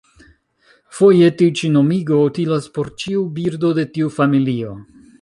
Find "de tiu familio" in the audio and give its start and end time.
3.81-4.79